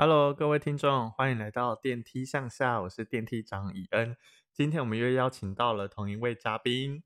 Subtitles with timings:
[0.00, 4.16] Hello，各位听众，欢迎来到电梯向下，我是电梯长以恩。
[4.52, 7.02] 今天我们又邀请到了同一位嘉宾。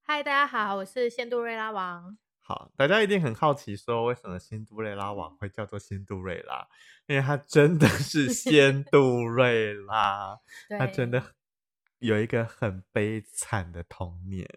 [0.00, 2.16] 嗨，大家好，我是仙杜瑞拉王。
[2.40, 6.66] 好，大家一定很好奇，说为什么仙杜瑞拉王会叫做仙杜瑞拉？
[7.06, 10.40] 因为他真的是仙杜瑞拉，
[10.78, 11.34] 他真的
[11.98, 14.48] 有一个很悲惨的童年。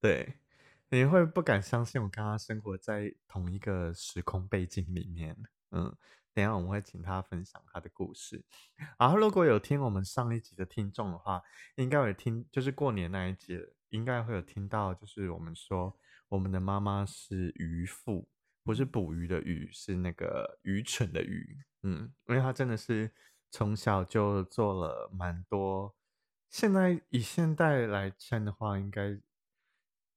[0.00, 0.40] 对，
[0.88, 5.36] 你会不敢相信我跟他生活在同一个时空背景里面。
[5.70, 5.96] 嗯。
[6.34, 8.44] 等下我们会请他分享他的故事。
[8.98, 11.40] 然后如果有听我们上一集的听众的话，
[11.76, 13.58] 应该有听，就是过年那一集，
[13.90, 15.96] 应该会有听到，就是我们说
[16.28, 18.28] 我们的妈妈是渔夫，
[18.64, 21.64] 不是捕鱼的鱼，是那个愚蠢的愚。
[21.82, 23.12] 嗯，因为他真的是
[23.50, 25.94] 从小就做了蛮多，
[26.50, 29.20] 现在以现代来称的话，应该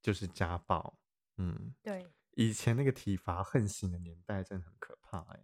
[0.01, 0.97] 就是家暴。
[1.37, 5.39] 嗯，对，以前那个体罚横行的年代，真的很可怕哎。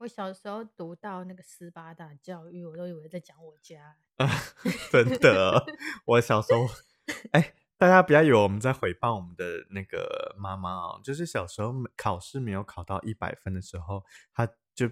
[0.00, 3.94] 我小时候读到那个斯巴达教育，我都以为在讲我家。
[4.90, 5.62] 真的，
[6.06, 6.66] 我小时候，
[7.32, 11.00] 哎，大家不要以为我们在回报我们的那个妈妈哦。
[11.04, 14.90] 就是小时候考试没有考到一百分的时候，他就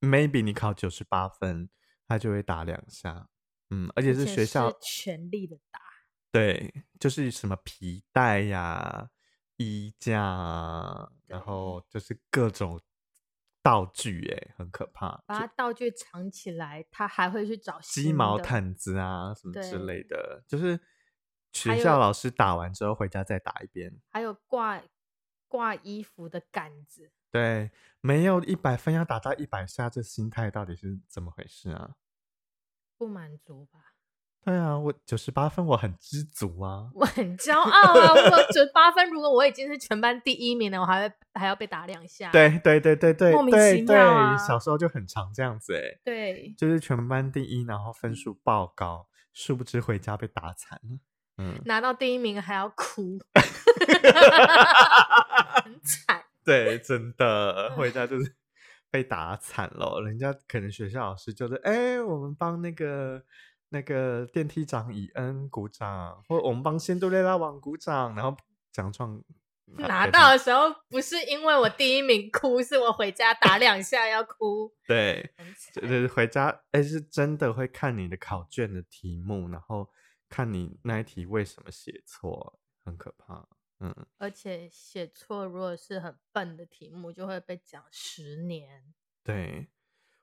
[0.00, 1.70] maybe 你考九十八分，
[2.06, 3.30] 他就会打两下。
[3.70, 5.80] 嗯，而且是学校全力的打。
[6.30, 9.08] 对，就是什么皮带呀、
[9.56, 12.78] 衣架，然后就是各种。
[13.62, 15.22] 道具哎，很可怕。
[15.26, 20.42] 把它道具藏起来，他还会去找鸡毛毯子啊，什么之类的。
[20.48, 20.80] 就是
[21.52, 24.00] 学校老师打完之后回家再打一遍。
[24.10, 24.82] 还有挂
[25.46, 27.12] 挂衣服的杆子。
[27.30, 31.96] 对，没有一百分要打到一百下，这心态到底是怎么回事啊？
[32.98, 33.91] 不满足吧。
[34.44, 38.12] 对啊，我九十八分，我很知足啊， 我很骄傲啊！
[38.12, 42.28] 我九十八分，如果我已经是全班第一名了，我还会还要被打两下。
[42.32, 44.36] 对对对对对，莫名其妙啊！
[44.36, 50.98] 小时候就很常这样子哎，对，就是全班第一，然后分数爆高，殊不知回家被打惨了。
[51.38, 53.20] 嗯，拿到第一名还要哭，
[55.62, 56.24] 很惨。
[56.44, 58.34] 对，真的回家就是
[58.90, 63.22] 被打惨了，人家可能学校老师就是哎，我们帮那个。
[63.72, 68.36] 那个电梯长以恩鼓掌，或我们帮仙杜瑞拉王鼓掌，然后
[68.70, 69.18] 奖状
[69.78, 74.70] 拿到的时候，不是因为我第一名哭，是我回家打两下要哭。
[74.86, 75.34] 对，
[75.72, 79.88] 就是回家，哎，是真的会看你的考卷的题目，然后
[80.28, 83.48] 看你那一题为什么写错，很可怕。
[83.80, 88.92] 嗯，而且写错，如果是很笨的题目，就会被讲十年。
[89.24, 89.68] 对，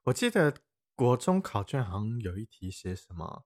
[0.04, 0.54] 我记得。
[1.00, 3.46] 国中考卷好像有一题写什么，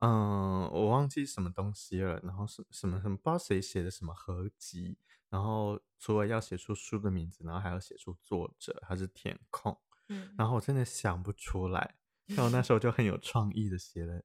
[0.00, 2.18] 嗯，我忘记什么东西了。
[2.24, 4.98] 然后是什么什么不知道谁写的什么合集，
[5.30, 9.78] 然后除了要写出书的名字，然后还要写出作者，还是填空。
[10.08, 11.94] 嗯，然后我真的想不出来。
[12.26, 14.20] 然后那时候就很有创意的写了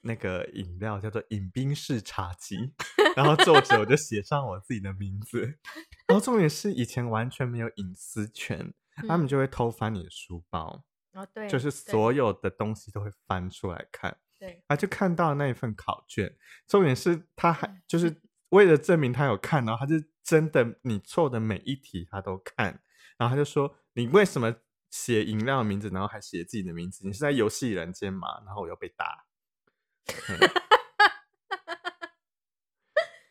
[0.00, 2.56] 那个饮料叫做饮冰式茶几，
[3.14, 5.42] 然后作者我就写上我自己的名字。
[6.08, 8.72] 然后重点是以前完全没有隐私权，
[9.06, 10.84] 他们就会偷翻你的书包。
[11.14, 16.36] 哦，对，就是所有的东西都会翻出来看，对，啊就看到那一份考卷，
[16.66, 18.20] 重点是他还就是
[18.50, 22.82] 为了证明他有看，然后他就真的你错的每一题他都看，
[23.16, 24.54] 然后他就说你为什么
[24.90, 27.06] 写饮料的名字，然后还写自己的名字？
[27.06, 28.42] 你是在游戏人间吗？
[28.44, 29.24] 然后我又被打。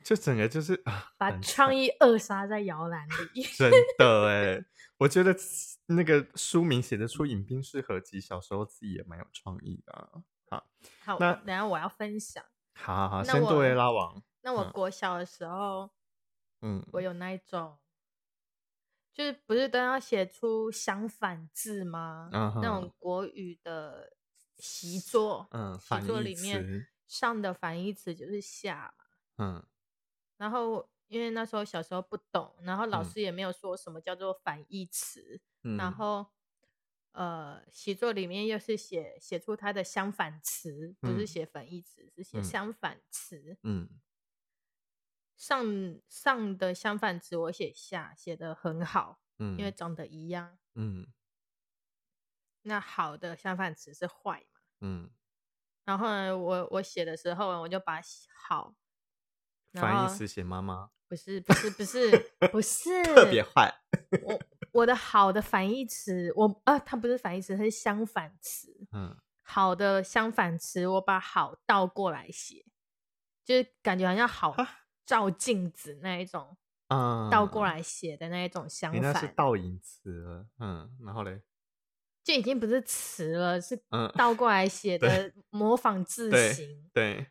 [0.04, 3.44] 就整个就是啊，把创意扼杀在摇篮里。
[3.58, 4.66] 真的哎，
[5.00, 5.36] 我觉得
[5.88, 10.24] 那个书名写得出饮冰式合集，小时候自己也蛮有创意的。
[10.50, 10.68] 好，
[11.04, 12.44] 好，那等下我要分享。
[12.76, 14.22] 好好好，先作为拉王。
[14.42, 15.90] 那我国小的时候，
[16.62, 17.78] 嗯，我有那一种，
[19.14, 22.30] 就是不是都要写出相反字吗？
[22.32, 24.12] 那种国语的
[24.58, 29.06] 习作，嗯，习作里面上的反义词就是下嘛，
[29.38, 29.66] 嗯。
[30.44, 35.40] 然后，因为那时候小时候不懂，然后老师也没有说什么叫做反义词。
[35.78, 36.34] 然后，
[37.14, 43.58] 呃，习作里面又是写写出它的相反词，不是写反义词，是写相反词。
[43.64, 43.88] 嗯，
[45.38, 45.66] 上
[46.10, 50.58] 上的相反词我写下写的很好，嗯，因为长得一样。
[50.74, 51.08] 嗯，
[52.64, 54.60] 那好的相反词是坏嘛？
[54.82, 55.10] 嗯，
[55.86, 58.02] 然后呢，我我写的时候，我就把
[58.36, 58.76] 好。
[59.74, 63.74] 反义词写妈妈，不是不是不是 不是特别坏。
[64.24, 64.40] 我
[64.72, 68.68] 我的好的反义词，我啊，它不是反义词，它是相反词。
[68.92, 72.66] 嗯，好的相反词，我把好倒过来写，
[73.44, 74.56] 就是感觉好像好
[75.06, 76.58] 照镜子那一种。
[76.90, 80.46] 嗯，倒过来写的那一种相反，那是倒影词。
[80.60, 81.42] 嗯，然后嘞，
[82.24, 83.82] 就已经不是词了，是
[84.16, 86.90] 倒过来写的模仿字形。
[86.94, 87.28] 对对，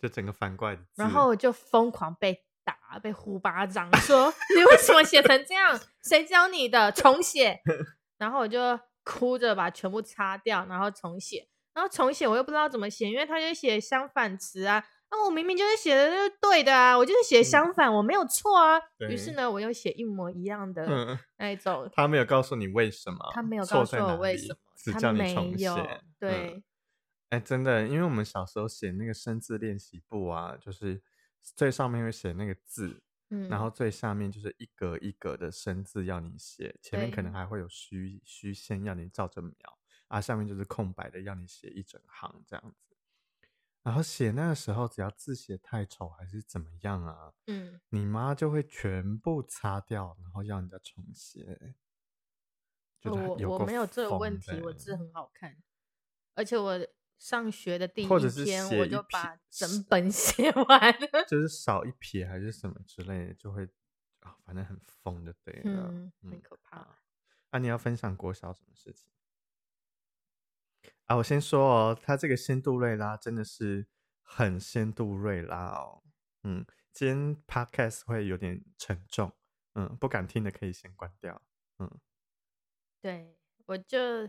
[0.00, 0.78] 就整个反过来。
[0.96, 5.78] 然后我就疯狂被打，被呼巴掌，说 你为什么写成这样？
[6.02, 6.92] 谁教你的？
[6.92, 7.60] 重写。
[8.18, 11.48] 然后我就哭着把全部擦掉，然后重写。
[11.74, 14.82] 然后重写我又不知道怎么写，因为他就写相反词啊。
[15.10, 18.80] 那我明明就是写的是对的啊，我就是写相反，我没有错啊。
[19.08, 21.88] 于是呢，我又写一模一样的那一种。
[21.94, 26.00] 他没有告诉你为什么，他没有告诉我为什么，只叫你重写。
[26.18, 26.64] 对，
[27.30, 31.02] 哎，真的，因为我们小时候写那个生字练习簿啊，就是
[31.42, 39.54] 最上面会写那个字，嗯，然后最下面就是一格一格的生字要你写，前面可能还会有虚虚线要你照着描，
[40.08, 42.96] 啊，下面就是空白的要你写一整行这样子。
[43.82, 47.32] 然后写那个时候，只要字写太丑还是怎么样啊？
[47.46, 51.74] 嗯，你妈就会全部擦掉，然后要你再重写。
[53.04, 55.56] 我我没有这个问题，我字很好看，
[56.34, 56.76] 而且我
[57.18, 58.06] 上学的第一
[58.44, 60.98] 天我就把整本 写完，
[61.28, 63.64] 就是少一撇还是什么之类的，就会
[64.20, 65.88] 啊，反正很疯就对了，
[66.22, 66.98] 很可怕。
[67.50, 69.10] 那你要分享国小什么事情？
[71.06, 73.86] 啊，我先说哦，他这个仙杜瑞拉真的是
[74.22, 76.02] 很仙杜瑞拉哦。
[76.42, 79.32] 嗯，今天 podcast 会有点沉重，
[79.74, 81.40] 嗯，不敢听的可以先关掉。
[81.78, 81.90] 嗯，
[83.00, 84.28] 对，我就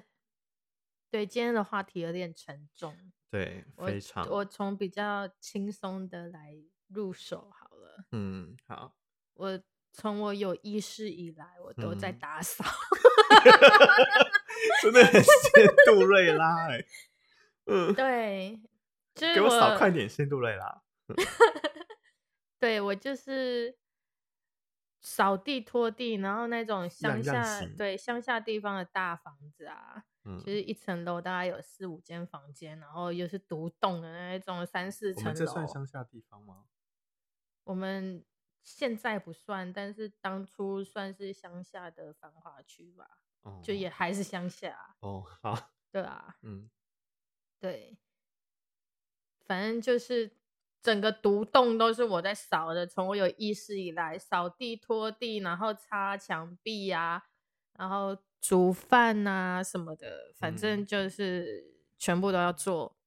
[1.10, 2.96] 对今天的话题有点沉重。
[3.30, 4.28] 对，非常。
[4.30, 6.56] 我从比较轻松的来
[6.88, 8.06] 入手好了。
[8.12, 8.96] 嗯，好。
[9.34, 9.60] 我
[9.92, 12.64] 从我有意识以来，我都在打扫。
[14.82, 16.84] 真的很仙杜瑞拉哎，
[17.68, 18.60] 嗯，对，
[19.14, 20.82] 给我扫快点，仙杜瑞拉。
[22.60, 23.78] 对我就是
[25.00, 35.34] 扫地拖地，然后那种乡下对乡下地方的大房子啊，就是一层楼大概有四五间房间，然后又是独栋的那种三四层楼。
[35.34, 36.66] 这算乡下地方吗？
[37.64, 38.26] 我们
[38.64, 43.22] 现在不算，但是当初算是乡下的繁华区吧。
[43.64, 46.70] 就也还是乡下哦，好，对啊，嗯，
[47.62, 47.98] 对，
[49.46, 50.37] 反正就是
[50.82, 57.26] 整个独栋都是我在扫的，从我有意识以来，扫地、拖地，然后擦墙壁呀，
[57.74, 61.64] 然后煮饭啊什么的，反正就是
[61.98, 62.98] 全部都要做。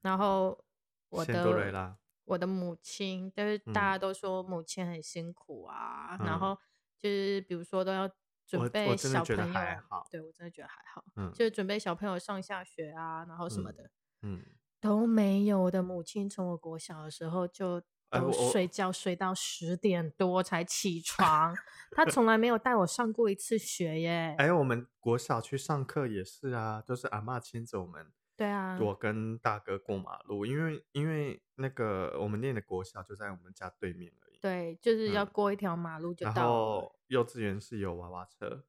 [0.00, 0.64] 然后
[1.08, 6.58] 我的我的母亲，就是大家都说母亲很辛苦啊，然后
[6.98, 8.10] 就是比如说都要。
[8.46, 13.88] 准备小朋友，对我真的觉得还好，嗯，就是准备小朋友上下学啊，然后什么的，
[14.22, 14.42] 嗯，
[14.80, 15.62] 都没有。
[15.62, 21.54] 我的母亲从我国小的时候就都睡觉睡到十点多才起 床，
[21.92, 24.34] 她从来没有带我上过一次学耶。
[24.38, 34.38] 哎，我们国小去上课也是啊，都是阿妈牵着我们，对啊，我跟大哥过马路，因为因为那个我们念的国小就在我们家对面而已。
[34.40, 36.32] 对，就是要过一条马路就到。
[36.34, 38.64] 然后幼稚园是有娃娃车，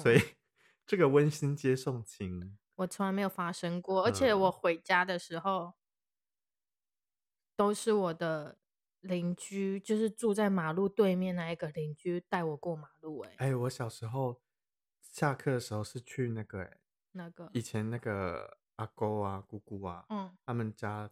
[0.00, 0.18] 所以
[0.86, 4.04] 这个温馨接送情我从来没有发生过。
[4.04, 5.74] 而且我回家的时候，
[7.56, 8.58] 都是我的
[9.00, 13.20] 邻居，就是住在马路对面那一个邻居带我过马路。
[13.20, 14.40] 哎，哎，我小时候
[15.00, 16.78] 下课的时候是去那个，哎，
[17.12, 21.10] 那个以前那个阿公啊、姑姑啊，嗯，他们家。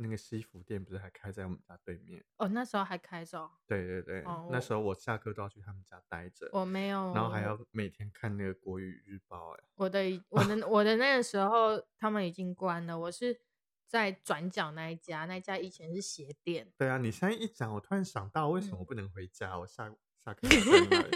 [0.00, 2.24] 那个西服店不是还开在我们家对面？
[2.36, 3.50] 哦，那时候还开着。
[3.66, 6.48] 对对对，那时候我下课都要去他们家待着。
[6.52, 9.50] 我没有，然后还要每天看那个国语日报。
[9.54, 10.00] 哎，我的
[10.30, 13.40] 我的我的那个时候他们已经关了，我是
[13.88, 16.72] 在转角那一家，那家以前是鞋店。
[16.78, 19.58] 对啊，你现在一讲，我突然想到，为什么我不能回家？
[19.58, 19.92] 我下
[20.24, 21.10] 下课在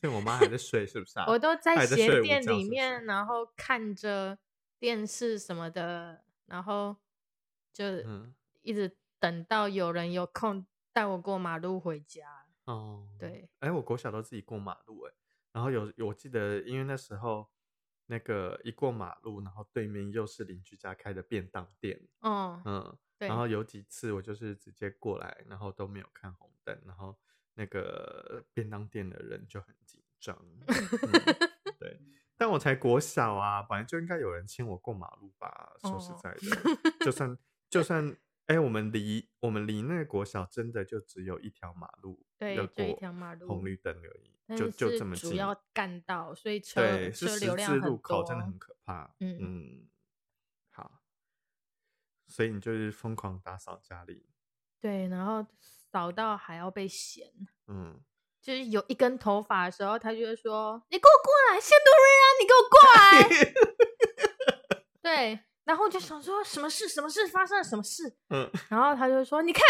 [0.00, 1.18] 那 我妈还在睡，是不是？
[1.26, 4.38] 我都在鞋店里面，然后看着
[4.78, 6.96] 电视什么的，然后。
[7.78, 7.84] 就
[8.62, 13.06] 一直等到有人有空带我过马路回家哦。
[13.16, 15.14] 对，哎，我国小都自己过马路哎。
[15.52, 17.48] 然后有我记得，因为那时候
[18.06, 22.00] 那个一过马路，然后对面又是邻居家开的便当店。
[22.18, 27.16] 哦嗯，然后有几次我就是直接过来，然后都没有看红灯，然后
[27.54, 30.36] 那个便当店的人就很紧张。
[31.78, 32.00] 对，
[32.36, 35.74] 但我才国小啊，本来就应该有人牵我过马路吧？
[35.80, 36.50] 说实在的，
[37.06, 37.38] 就算。
[37.68, 45.30] 就算哎，我们离我们离那个国小真的就只有一条马路，对，就一条马路，红绿灯而已，就就这么近。
[45.30, 49.14] 主要干道，所以车车流量很路口真的很可怕。
[49.20, 49.88] 嗯嗯，
[50.70, 51.02] 好，
[52.26, 54.26] 所以你就是疯狂打扫家里，
[54.80, 57.30] 对，然后扫到还要被嫌。
[57.66, 58.00] 嗯，
[58.40, 63.04] 就是有一根头发的时候，他就会说：“你给我过来，仙杜瑞啊，你给我过来。
[65.02, 66.88] ”对，然后我就想说，什么事？
[66.88, 67.62] 什么事发生了？
[67.62, 68.10] 什么事？
[68.30, 69.62] 嗯，然后他就说：“你看，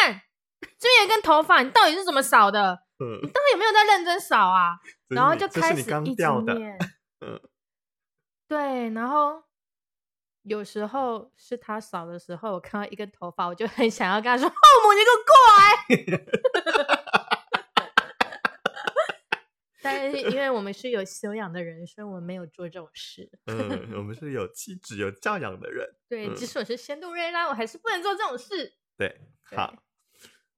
[0.78, 2.85] 这边有一根头发，你到底是怎么扫的？
[3.00, 4.78] 嗯，你到底有没有在认真扫啊？”
[5.11, 6.23] 然后就开始一直
[6.55, 6.78] 念。
[7.26, 7.40] 嗯，
[8.47, 9.43] 对，然后
[10.43, 16.87] 有时候是他扫的时候，我看到一根头发，我就很想要跟他说：“后母，你给我过来。
[19.90, 23.30] ”但是因为我们是有修养的人，所以我们没有做这种事。
[23.47, 25.87] 嗯，我们是有气质、有教养的人。
[26.09, 28.76] 对，即使我是仙杜瑞拉，我还是不能做这种事。
[28.97, 29.83] 对，好，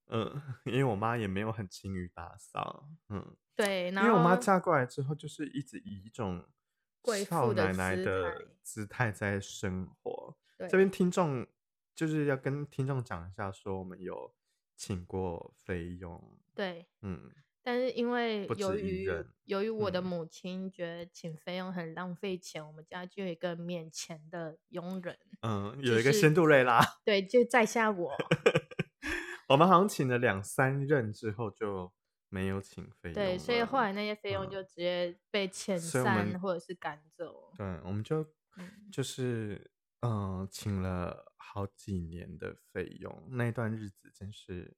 [0.08, 2.88] 嗯，因为我妈也没有很勤于打扫。
[3.08, 6.44] 嗯，对，因为我妈嫁过来之后，就是一直以一种
[7.28, 10.37] 少奶奶的姿态在生活。
[10.68, 11.46] 这边听众
[11.94, 14.34] 就是要跟听众讲一下，说我们有
[14.76, 16.38] 请过菲佣。
[16.54, 17.30] 对，嗯。
[17.62, 19.09] 但是因为由于
[19.45, 28.12] 由于我的母亲觉得请费用很浪费钱，我们家就有一个免钱的佣人，嗯，有一个仙杜瑞拉， 对，就在下我。
[29.49, 31.93] 我们好像请了两三任之后就
[32.29, 37.52] 没有请费用，对，所以后来那些费用就直接被遣散或者是赶走。
[37.57, 38.25] 对，我们就
[38.93, 39.71] 就是
[40.02, 44.76] 嗯，请了好几年的费用，那段日子真是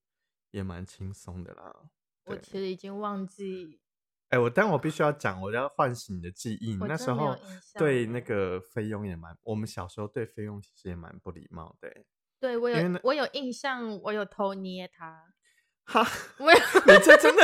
[0.51, 1.91] 也蛮轻松的啦。
[2.25, 3.81] 我其实已经忘记，
[4.29, 6.77] 哎，我但我必须要讲，我要唤醒你的记忆。
[6.77, 7.37] 那时候
[7.75, 11.93] 对那个菲佣也蛮，我们小时候对菲佣其实也蛮不礼貌的。
[12.41, 15.33] 对我有我有印象，我有偷捏他。
[15.85, 16.07] 哈，
[16.39, 17.43] 我有你这真的，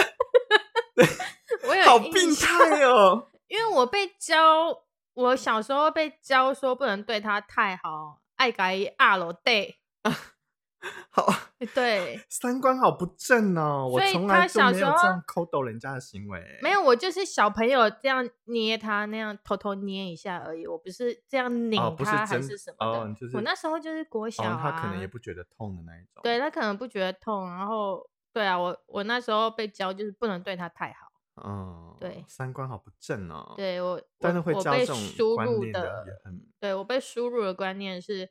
[1.69, 3.29] 我有好病态哦。
[3.49, 9.81] 因为我被教，我小时候被教说不能对他太好，爱改二楼对。
[11.11, 11.27] 好，
[11.75, 13.89] 对，三观好不正哦！
[13.93, 16.41] 我从来就没有这样抠逗人家的行为。
[16.63, 20.65] 没有，我就是小朋友这样捏他，那样偷偷捏一下而已。
[20.67, 23.15] 我不是这样拧他，还是什么的。
[23.35, 26.23] 我那时候就是国小啊，他可能也不觉得痛的那一种。
[26.23, 31.09] 对他可能不觉得痛，然后对啊，我我那时候被教就是不能对他太好。
[31.45, 33.55] 嗯，对，三观好不正哦。
[33.57, 36.05] 对我，但是会教这种入的，
[36.61, 38.31] 对我被输入的观念是。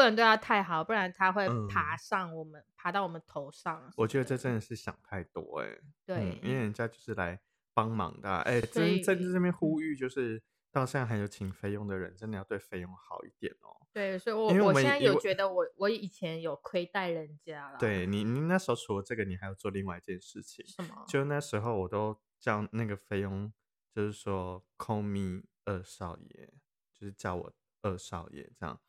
[0.00, 3.92] 不能对他太好，不然他会爬上我们，爬到我们头上。
[3.98, 5.78] 我觉得这真的是想太多哎。
[6.06, 7.38] 对，因为人家就是来
[7.74, 8.30] 帮忙的。
[8.38, 10.42] 哎，真在这边呼吁，就是
[10.72, 13.76] 到现在还有请菲佣的人，真的要对菲佣好一点哦。
[13.92, 17.78] 对，所以我我现在有觉得，我我以前有亏待人家了。
[17.78, 20.66] 对你，你那时候除了这个，你还要做另外一件事情。
[20.66, 21.04] 什么？
[21.06, 23.52] 就那时候我都叫那个菲佣，
[23.94, 26.48] 就是说 call me 二少爷，
[26.94, 27.52] 就是叫我
[27.82, 28.80] 二少爷这样。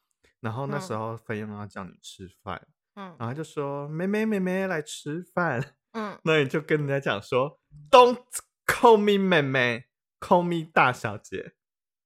[0.41, 8.23] 然后那时候菲佣要叫你吃饭，嗯，然后就说妹妹妹妹来吃饭，嗯，那你就跟人家讲说，Don't
[8.65, 9.85] call me 妹妹
[10.19, 11.53] ，call me 大小姐。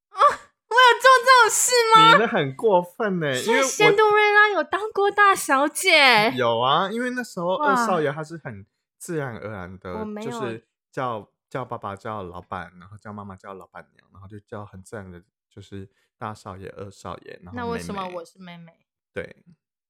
[0.10, 2.12] 啊，我有做这种事吗？
[2.13, 6.32] 你那很过分呢，因为仙杜瑞拉有当过大小姐。
[6.32, 8.65] 有啊，因为那时候二少爷他是很
[8.98, 15.22] 自然而然的，就是叫叫爸爸叫老板，然后叫妈妈叫老板娘，然后就叫很自然的，
[15.55, 15.89] 就是。
[16.17, 18.71] 大少爷、二少爷，然后那为什么我是妹妹？
[19.12, 19.35] 对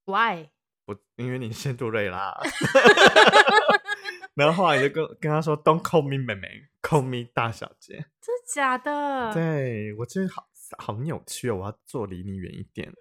[0.06, 0.48] ，Why？
[0.86, 2.36] 我因为你是杜瑞拉，
[4.34, 8.08] 然后后来就跟跟他说，Don't call me 妹妹，call me 大小姐。
[8.20, 9.32] 真的假的？
[9.36, 10.48] 对我真的好
[10.80, 11.58] 好扭曲哦！
[11.58, 12.92] 我要坐离你远一点。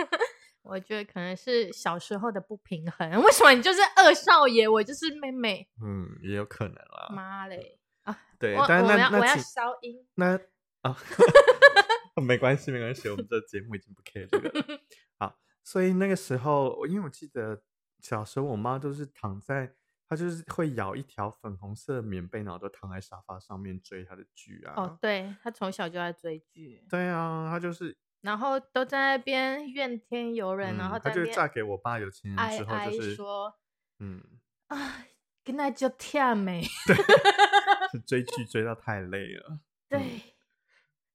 [0.64, 3.22] 我觉得可能是小时候的不平衡。
[3.22, 5.68] 为什么你就是二少爷，我就是妹妹？
[5.84, 7.10] 嗯，也有可能啦。
[7.10, 7.78] 妈嘞！
[8.04, 10.06] 啊，对，但那那我要消音。
[10.14, 10.40] 那
[10.80, 10.96] 啊。
[12.20, 14.80] 没关系，没关系，我们这节目已经不 care 这个。
[15.18, 17.62] 好，所以那个时候，因为我记得
[18.00, 19.74] 小时候我妈都是躺在，
[20.08, 24.74] 她就是会咬一条粉红色的棉被，然后都躺在沙发上面追她的剧啊。
[24.76, 26.84] 哦，对，她从小就在追剧。
[26.90, 33.54] 对啊，她就是，然后都在那边怨天尤人，然后她就嫁给我爸有钱人之后，就是说，
[34.00, 34.22] 嗯
[34.68, 35.06] 啊，
[35.42, 36.62] 跟那就跳没，
[37.90, 39.60] 是追剧追到太累了。
[39.88, 40.31] 对。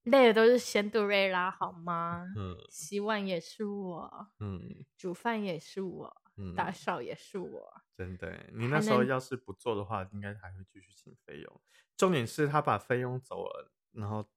[0.08, 2.26] 累的都是仙杜瑞拉好吗？
[2.36, 7.82] 嗯，洗碗也是我，嗯，煮饭也是我，嗯，打扫也是我。
[7.96, 11.62] 真的，你那时候要是不做的话，应该还会继续请费用。
[11.96, 14.30] 重点是他把费用走了，然后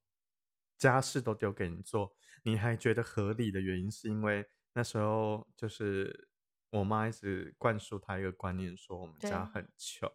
[0.78, 6.28] 家事都丢给你做，你还觉得合理的原因，是因为那时候就是
[6.70, 10.10] 我妈一直灌输他一个观念，说我们家很穷。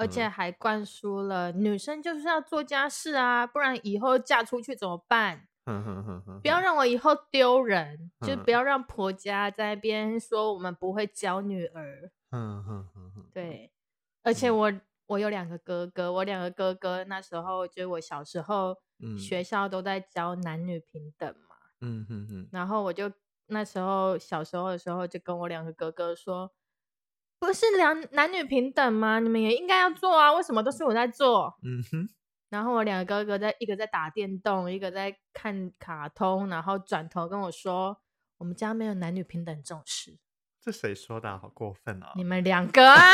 [0.00, 5.46] 而且还灌输了女生就是要做家事啊，不然以后嫁出去怎么办？
[6.42, 12.10] 不要让我以后丢人，就不要让婆家在边说我们不会教女儿。
[13.34, 13.70] 对，
[14.22, 14.72] 而且我
[15.06, 18.78] 我有两个哥哥，我两个哥哥那时候就我小时候，
[19.18, 21.56] 学校都在教男女平等嘛，
[22.50, 23.12] 然后我就
[23.48, 26.50] 那时候小时候的时候就跟我两个哥哥说，
[27.40, 29.18] 不是两男女平等吗？
[29.18, 31.58] 你们也应该要做啊，为什么都是我在做？
[31.64, 32.08] 嗯哼，
[32.50, 37.98] 然后我两个哥哥在一个在打电动，一个在看卡通，然后转头跟我说，
[38.38, 40.18] 我们家没有男女平等这种事。
[40.62, 41.38] 这谁说的？
[41.38, 42.12] 好过分啊！
[42.14, 43.00] 你们两个啊。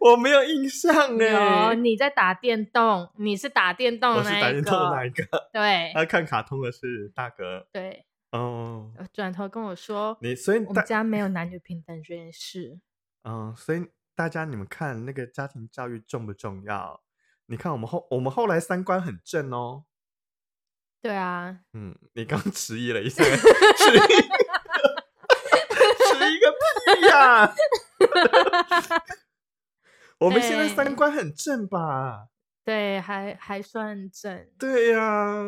[0.00, 5.24] 我没有印象哎，你在打电动，你是打电动的那一个，哪一个？
[5.50, 7.66] 对，他看卡通的是大哥。
[7.72, 8.04] 对，
[8.36, 12.80] 哦，转头跟我说，你所以我们家没有男女平等这件事。
[13.22, 13.86] 嗯，所以
[14.16, 17.00] 大家你们看那个家庭教育重不重要？
[17.46, 19.84] 你看我们后我们后来三观很正哦。
[21.00, 21.60] 对啊。
[21.74, 23.38] 嗯，你刚迟疑了一下，迟疑，
[26.02, 27.54] 迟疑个屁呀！
[30.18, 32.30] 我们现在三观很正吧？
[32.64, 34.48] 对，还还算正。
[34.58, 35.44] 对呀，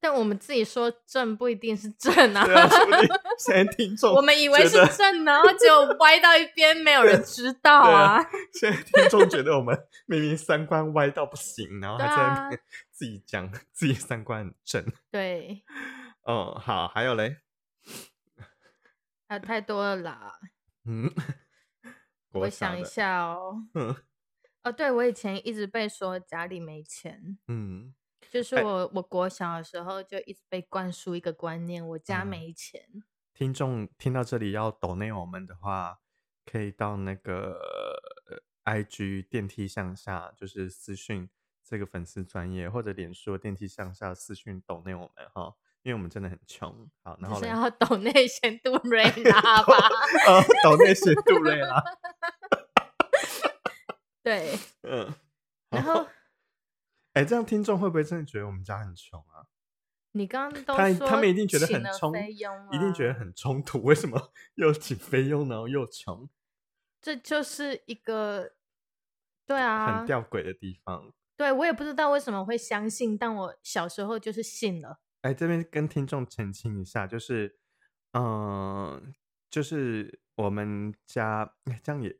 [0.00, 2.44] 但我们自己说正不一定是正啊。
[3.38, 8.24] 现在听众，我们以为是正，然后就歪到一边，没有人知道啊。
[8.52, 12.06] 现在听众觉得我们明明三观歪到不行，然后还
[12.50, 12.60] 在
[12.90, 14.84] 自己讲自己三观很正。
[15.10, 15.64] 对，
[16.24, 17.38] 哦，好，还有嘞，
[19.28, 20.32] 还有太多了啦。
[20.86, 21.12] 嗯。
[22.32, 23.96] 我想一下哦，嗯
[24.62, 27.94] 哦，对，我以前一直被说家里没钱，嗯，
[28.36, 32.82] 就是我我国小的时候就一直被灌输一个观念，我家没钱。
[33.32, 36.00] 听众听到这里要抖内我们的话，
[36.44, 37.58] 可以到那个
[38.64, 41.30] I G 电梯向下，就是私讯
[41.64, 45.54] 这个粉丝专业，或者脸书电梯向下私讯抖内我们哈。
[45.82, 49.76] 因为我们真的很穷，好，然后是要抖内 先杜瑞拉吧？
[50.26, 51.80] 呃，抖内先杜瑞拉。
[54.20, 55.14] 对， 嗯，
[55.70, 56.04] 然后，
[57.16, 59.48] 哎，这样听众会不会真的觉得我们家很穷啊？
[60.12, 62.12] 你刚刚都他他们一定觉得很冲，
[62.70, 63.82] 一定觉得很冲突。
[63.82, 66.28] 为什么 又请菲佣，然后又穷？
[67.00, 68.52] 这就是一个
[69.46, 71.10] 对啊，很吊诡的地方。
[71.38, 75.00] 对我也不知道为什么会相信，但我小时候就是信了。
[75.22, 77.58] 哎，这边跟听众澄清一下，就是，
[78.12, 79.14] 嗯，
[79.48, 82.18] 就是我们家这样也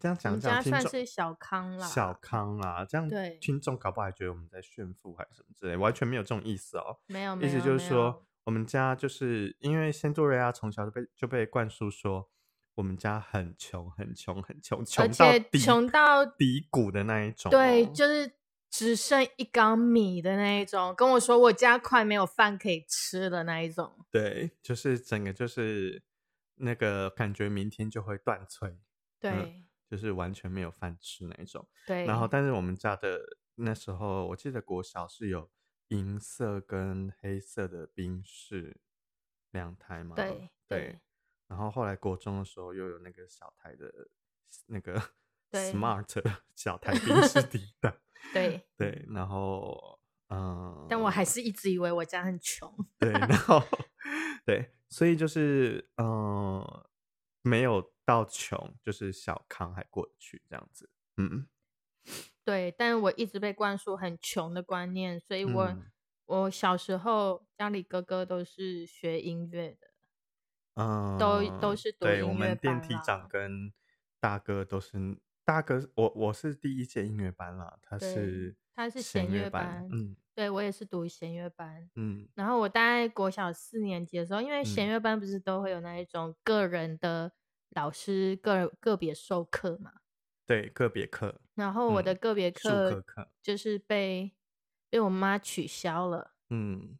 [0.00, 6.98] 这样讲讲，算是小康啦，小康啦，这样对听众搞不好还觉得我们在炫富还是什么之类，完全没有这种意思哦。
[7.06, 12.28] 没有，意思就是说，我们家就是因为仙杜瑞亚从小就被就被灌输说，
[12.74, 17.50] 我们家很穷，很穷，很穷，穷到穷到底谷的那一种。
[17.50, 18.32] 对，就是。
[18.72, 23.92] 只剩一缸米的那一种，跟我说我家快没有饭可以吃的那一种。
[24.12, 26.04] 对，就是整个就是
[26.54, 28.76] 那个感觉，明天就会断炊。
[29.18, 31.66] 对，就是完全没有饭吃那一种。
[31.86, 32.04] 对。
[32.06, 33.20] 然后，但是我们家的
[33.56, 35.50] 那时候，我记得国小是有
[35.88, 38.80] 银色跟黑色的冰室
[39.50, 40.14] 两台嘛。
[40.14, 41.00] 对对。
[41.48, 43.92] 然后后来国中的时候又有那个小台的，
[44.66, 45.02] 那个
[45.50, 46.06] smart
[46.54, 48.00] 小台冰室底的。
[48.32, 49.98] 对对，然后
[50.28, 52.72] 嗯，但我还是一直以为我家很穷。
[52.98, 53.60] 对，然 后
[54.44, 56.84] 对，所以就是嗯，
[57.42, 60.90] 没有到穷，就是小康还过得去这样子。
[61.16, 61.46] 嗯，
[62.44, 65.76] 对，但是我一直被灌输很穷的观念，所以我
[66.26, 69.92] 我小时候家里哥哥都是学音乐的，
[70.74, 72.28] 嗯，都都是读音乐班。
[72.28, 73.72] 我们电梯长跟
[74.18, 75.16] 大哥都是。
[75.42, 87.32] 大哥，我我是第一届音乐班啦，他是他是弦乐班，嗯，对我也是读弦乐班，嗯，然后我大概国小四年级的时候，因为弦乐班不是都会有那一种个人的
[87.70, 89.92] 老师个个别授课嘛，
[90.46, 93.04] 对，个别课，然后我的个别课
[93.42, 94.32] 就是被
[94.88, 96.98] 被我妈取消了，嗯，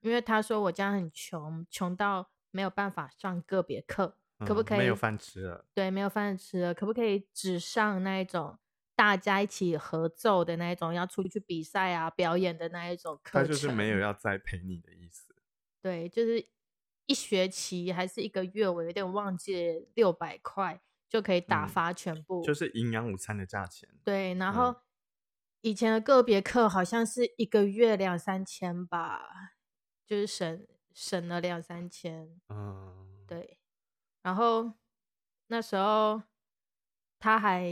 [0.00, 4.18] 因为她说我家很穷，穷到没有办法上个别课。
[4.44, 5.64] 可不可以没有饭吃了？
[5.72, 6.74] 对，没有饭吃了。
[6.74, 8.58] 可不可以只上那一种
[8.96, 13.42] 大家一起合奏的那一种，要出去比赛啊、表演的那一种课程？
[13.42, 15.34] 他就是没有要再陪你的意思。
[15.80, 16.44] 对，就是
[17.06, 23.88] 一学期还是一个月，我有点忘记，六百块就可以打发全部，就是营养午餐的价钱。
[24.02, 24.74] 对，然后
[25.60, 29.54] 以前的个别课好像是一个月两三千吧，
[30.06, 32.40] 就是省省了两三千。
[32.48, 33.58] 嗯，对。
[34.22, 34.72] 然后
[35.48, 36.22] 那时候
[37.18, 37.68] 他还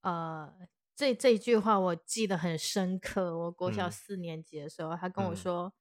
[0.00, 0.50] 呃，
[0.96, 3.38] 这这一句话我记得很深刻。
[3.38, 5.72] 我国小四年级的时候，他跟我说：“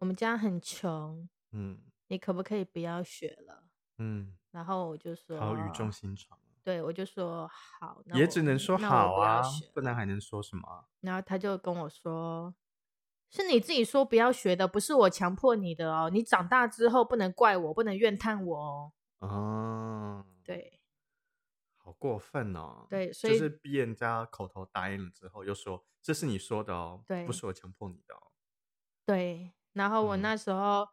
[0.00, 3.64] 我们家很穷，嗯，你可不可以不要学了？”
[3.98, 9.40] 嗯，然后我就说：“好语重心长。”对，我就说好，也只能说好啊，
[9.72, 10.86] 不然还能说什么？
[11.00, 12.54] 然后他就跟我说
[13.30, 16.10] ：“是你自己说不要学的，不是我强迫你的哦。
[16.12, 20.80] 你长大之后不能怪我，不能怨叹我哦。”哦，对，
[21.78, 22.86] 好过分哦。
[22.90, 28.30] 对，所以是逼人家口头答应了之后，又说这是你说的哦，对，不是我强迫你的哦。
[29.06, 30.86] 对，然后我那时候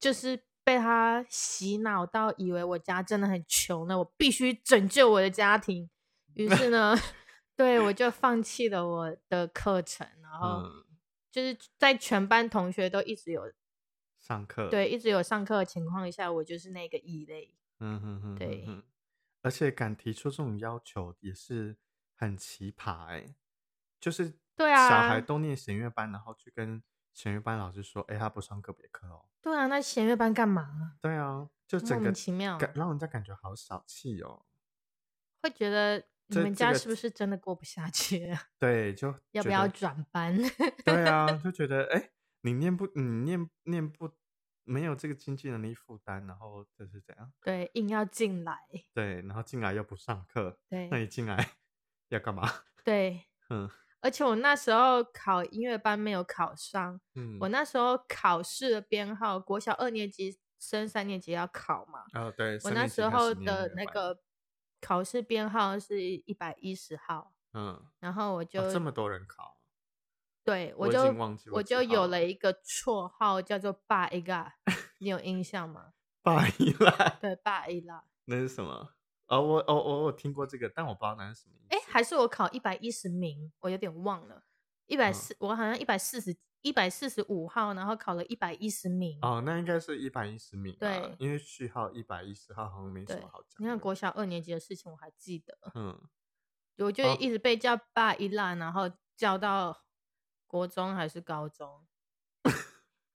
[0.00, 0.42] 就是。
[0.62, 5.88] 被他洗脑到以为我家真的很穷了，我必须拯救我的家庭。
[6.34, 6.94] 于是呢，
[7.56, 10.62] 对我就放弃了我的课程，然后
[11.32, 13.50] 就是在全班同学都一直有
[14.20, 17.56] 上课，对，一直有上课的情况下，我就是那个异类。
[17.80, 18.68] 嗯哼哼，对，
[19.40, 21.78] 而且敢提出这种要求也是
[22.14, 23.34] 很奇葩哎，
[23.98, 26.80] 就是对啊，小孩都念弦乐班，然后去跟。
[27.12, 30.96] 弦乐班老师说：“哎，他不上个别课哦。”对啊，那弦乐班干嘛？
[31.00, 34.44] 对啊，就整个奇妙，让人家感觉好小气哦。
[35.42, 38.36] 会觉得你们家是不是真的过不下去？
[38.58, 40.36] 对，就要不要转班？
[40.84, 42.10] 对啊，就觉得哎，
[42.42, 44.10] 你念不，你念念不，
[44.64, 47.32] 没有这个经济能力负担，然后就是怎样？
[47.42, 48.58] 对，硬要进来。
[48.92, 50.60] 对，然后进来又不上课。
[50.68, 51.50] 对，那你进来
[52.08, 52.46] 要干嘛？
[52.84, 53.68] 对，嗯。
[54.00, 62.04] 而且我那时候考音乐班没有考上，嗯我那时候考试的编号，国小二年级升三年级要考嘛。
[62.14, 62.58] 哦，对。
[62.64, 64.18] 我那时候的那个
[64.80, 67.32] 考试编号是一百一十号。
[67.52, 67.82] 嗯。
[67.98, 69.58] 然后我就这么多人考。
[70.42, 71.14] 对，我就
[71.52, 74.50] 我就有了一个绰号叫做“霸一个”，
[74.98, 75.92] 你有印象吗？
[76.22, 77.08] 霸一拉。
[77.20, 78.04] 对，霸一拉。
[78.24, 78.94] 那是什么？
[79.30, 81.76] 哦，我哦我我听过这个，但我不知道那是什么意思。
[81.76, 84.42] 哎，还是我考一百一十名，我有点忘了。
[84.86, 89.16] 一百四，我好像一百四十一百四十五号，然后考了一百一十名。
[89.22, 90.76] 哦，那应该是一百一十名。
[90.80, 93.62] 对，因为序号一百一十号好像没什么好讲。
[93.62, 95.56] 你看国小二年级的事情我还记得。
[95.76, 95.96] 嗯，
[96.78, 99.84] 我就一直被叫爸一烂，然后叫到
[100.48, 101.86] 国中还是高中。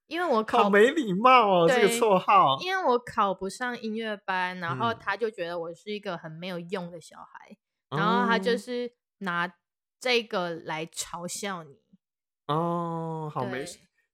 [0.08, 2.58] 因为我考没礼貌哦，这个绰号。
[2.62, 7.58] 因为我考不上音乐班，然后他就觉得我是一个很没有用的小孩，
[7.90, 9.54] 然后他就是拿
[10.00, 11.80] 这个来嘲笑你。
[12.48, 13.66] 哦，好没，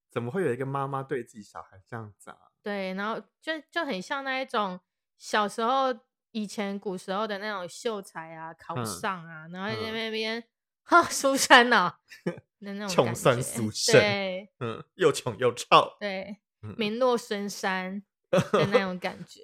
[0.09, 2.37] 怎么会有一个妈妈对自己小孩这样子啊？
[2.63, 4.79] 对，然后就就很像那一种
[5.17, 5.93] 小时候
[6.31, 10.43] 以前古时候的那种秀才啊，考不上啊，然后在那边。
[10.83, 11.99] 哈，书生呐，
[12.61, 15.65] 那种穷酸书生， 对，嗯，又穷又臭，
[15.99, 16.37] 对，
[16.77, 19.41] 名落孙山 的那种感觉，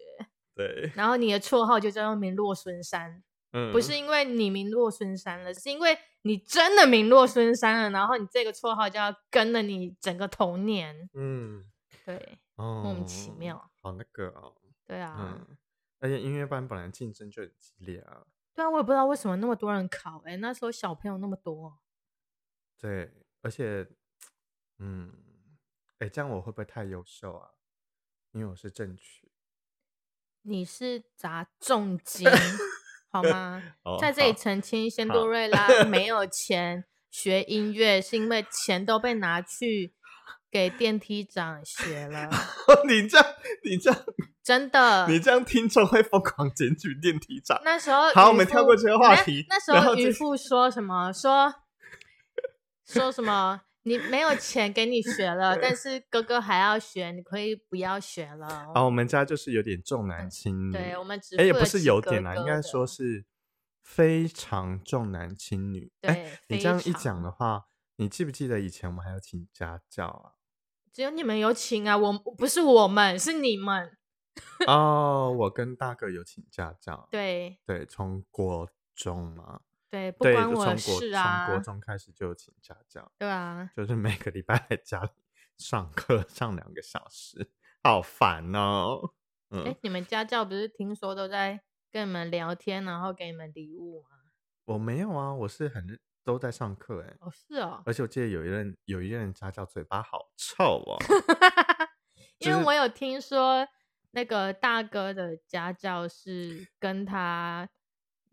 [0.55, 0.91] 对。
[0.95, 11.65] 然后你的绰号就叫做名落孙山，嗯，不是因为你名落孙山了，是因为你真的名落孙山了，然后你这个绰号就要跟了你整个童年，嗯，
[12.05, 14.53] 对，莫名其妙，好那个哦，
[14.85, 15.57] 对啊，嗯，
[15.99, 18.23] 而且音乐班本来竞争就很激烈啊。
[18.53, 21.79] 对啊，我也不知道为什么那么多人考，哎，那时候小朋友那么多。
[22.79, 23.11] 对，
[23.41, 23.87] 而且，
[24.79, 25.11] 嗯，
[25.99, 27.49] 哎，这样我会不会太优秀啊？
[28.33, 29.31] 因为我是正曲。
[30.43, 32.27] 你是砸重金，
[33.11, 33.61] 好吗？
[33.99, 39.93] 在这里澄清，仙多瑞拉没有 钱学音乐，是因为钱都被拿去
[40.51, 42.29] 给电梯长学了。
[42.87, 43.27] 你这样，
[43.63, 44.05] 你这样。
[44.43, 47.59] 真的，你这样听众会疯狂检举电梯长。
[47.65, 49.45] 那时候好，我们跳过这个话题。
[49.49, 51.11] 那时候渔夫说什么？
[51.11, 51.53] 说
[52.87, 53.61] 说什么？
[53.83, 58.45] 你没有钱给你学了， 但是哥哥还要学，你可以不要学了。
[58.73, 60.73] 啊，我们家就是有点重男轻女。
[60.73, 63.23] 对，我们只哎也不是有点啦，应该说是
[63.81, 65.89] 非常重男轻女。
[66.01, 70.31] 哎，你这样一讲的话，你记不记得以前我们还要请家教啊？
[70.91, 73.97] 只有你们有请啊，我不是我们，是你们。
[74.67, 85.09] 哦，我跟大哥有请家教，对对，从国中嘛，对，不关我事啊，从国中开始就有请家教，对啊，就是每个礼拜在家里
[85.57, 87.51] 上课上两个小时，
[87.83, 89.13] 好烦哦。
[89.49, 94.09] 哎，你们家教不是听说都在跟你们聊天，然后给你们礼物吗？
[94.65, 100.97] 我没有啊，我是很都在上课，哎，哦是哦，而且我记得有一任有一任家教嘴巴好臭哦，
[102.39, 103.67] 因为我有听说。
[104.11, 107.69] 那个大哥的家教是跟他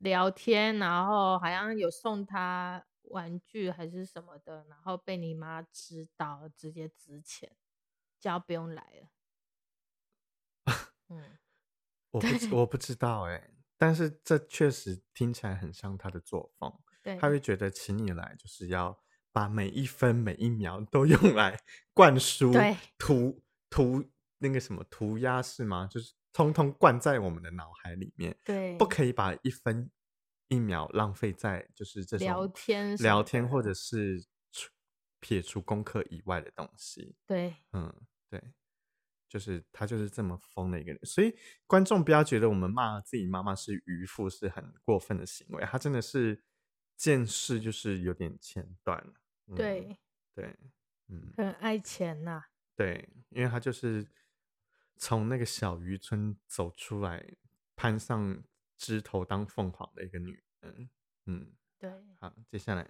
[0.05, 7.57] 聊天，然后好像有送他玩具还是什么的，然后被你妈知道，直接值钱，
[8.21, 9.09] 叫不用来了。
[11.09, 11.39] 嗯，
[12.13, 16.73] 我 不我不知道哎，但是这确实听起来很像他的作风。
[17.03, 21.59] 对，他会觉得请你来就是要把每一分每一秒都用来
[21.95, 24.05] 灌输，对，涂涂。
[24.49, 25.89] 那个什么涂鸦是吗？
[25.91, 29.91] 就是通通灌在我们的脑海里面，对，不可以把一分
[30.49, 34.25] 一秒浪费在就是这种聊天、聊天或者是
[35.21, 37.17] 撇除功课以外的东西。
[37.27, 37.93] 对，嗯，
[38.29, 38.53] 对，
[39.29, 41.35] 就是他就是这么疯的一个人，所以
[41.67, 46.45] 观众不要觉得我们骂自己妈妈是渔夫是很过分的行为，他真的是
[46.97, 49.15] 见识就是有点前段了。
[49.57, 49.99] 对，
[50.35, 50.57] 对，
[51.09, 52.45] 嗯，很爱钱呐。
[52.77, 54.05] 对，因为他就是
[54.97, 57.37] 从那个小渔村走出来，
[57.77, 58.43] 攀上
[58.77, 60.91] 枝头当凤凰的一个女人。
[61.27, 61.91] 嗯，对。
[62.19, 62.89] 好，接下来，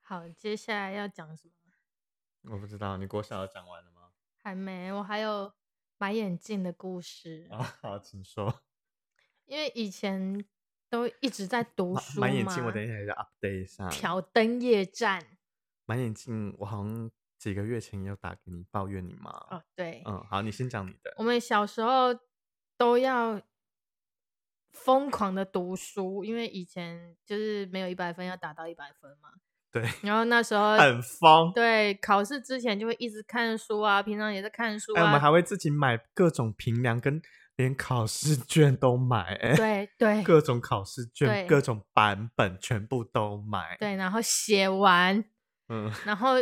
[0.00, 2.52] 好，接下来要讲什么？
[2.52, 4.12] 我不知道，你国小讲完了吗？
[4.36, 5.52] 还没，我还有
[5.98, 7.48] 买眼镜的故事。
[7.50, 8.62] 啊，好，请说。
[9.46, 10.44] 因为以前
[10.88, 13.88] 都一直在读书买眼镜，我等一下要 update 一下。
[13.88, 15.38] 挑灯夜战。
[15.84, 19.30] 买眼镜，我好像几个月前有打给你抱怨你妈。
[19.30, 21.14] 哦，对，嗯，好，你先讲你的。
[21.16, 22.08] 我们小时候
[22.76, 23.40] 都要
[24.72, 29.30] 疯狂的读书，因为以前就是没有一百分要打到一百分嘛。
[29.70, 29.82] 对。
[30.02, 31.52] 然后那时候很疯。
[31.54, 35.02] 对，考试之前就会一直看书啊，平常也在看书啊。
[35.04, 37.20] 我们还会自己买各种平量，跟
[37.56, 39.34] 连考试卷都买。
[39.42, 40.22] 哎，对对。
[40.22, 43.76] 各种考试卷，各种版本全部都买。
[43.78, 45.24] 对，然后写完。
[45.68, 46.36] 嗯，然后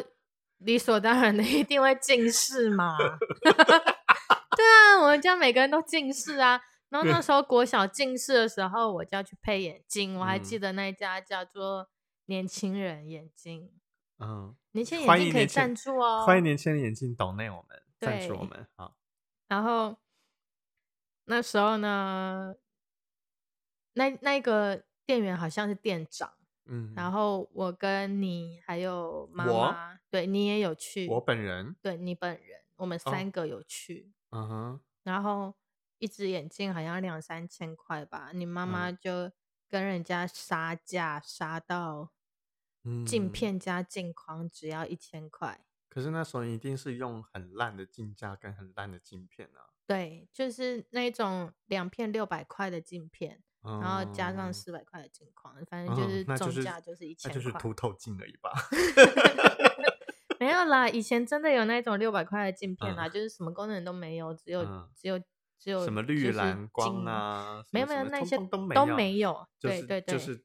[0.58, 2.96] 理所当然的一定会近视嘛。
[4.56, 6.60] 对啊，我们家每个人都近视啊。
[6.88, 10.18] 然后那时候国小近视的时候，我就要去配眼镜。
[10.18, 11.90] 我还记得那一家叫做
[12.26, 13.70] 年轻人眼镜。
[14.18, 16.24] 嗯，年轻人眼镜可以赞助哦。
[16.24, 18.96] 欢迎年轻人眼镜懂内我们赞助我们好。
[19.48, 19.98] 然后
[21.24, 22.54] 那时候呢，
[23.92, 26.32] 那那个店员好像是店长。
[26.66, 27.10] 嗯，然。
[27.10, 35.54] 后我跟你还有妈妈，对你也有去，我本人，对你本人，我们三个有去，嗯哼，然后
[35.98, 39.32] 一只眼镜好像两三千块吧，你妈妈就
[39.66, 42.12] 跟人家杀价杀到，
[43.06, 53.42] 镜片加镜框只要一千块，可是那时候一定是用很烂的镜架跟很烂的镜片啊，对，就是那种两片六百块的镜片。
[53.66, 58.52] 然后加上四百块的镜框，反正就是总价就是一千块，就是凸透镜而已吧。
[60.38, 65.18] 没有啦，以前真的有那种六百块的镜片啦，就是什么功能都没有，只有只有
[65.58, 70.44] 只有什么绿蓝光啊，没有没有那些都都没有，对对对，就是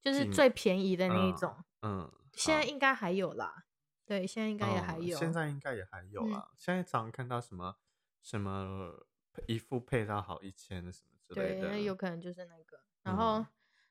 [0.00, 1.54] 就是最便宜的那一种。
[1.82, 3.64] 嗯，现在应该还有啦，
[4.06, 6.50] 对，现在应该也还有，现在应该也还有啦。
[6.56, 7.76] 现在常看到什么
[8.22, 9.04] 什么
[9.48, 11.13] 一副配套好一千什么。
[11.28, 12.80] 对，那有可能就是那个。
[13.02, 13.44] 然后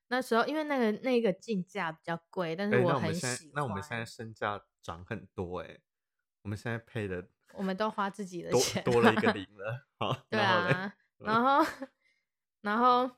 [0.08, 3.52] 那时候，因为那个那个进价比较贵，但是我很喜欢。
[3.56, 5.80] 那我们现在身价涨很多哎，
[6.42, 9.88] 我们现在配的，我们都花自己的钱，多了一个零了。
[10.00, 11.66] 好，对啊，然后
[12.62, 13.10] 然后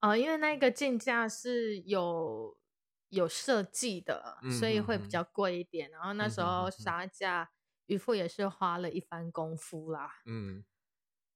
[0.00, 2.58] 哦，因为那个进价是有
[3.08, 5.90] 有设计的，所以会比较贵一点。
[5.90, 7.50] 然后那时候杀价，
[7.86, 10.20] 渔夫也是花了一番功夫啦。
[10.24, 10.64] 嗯。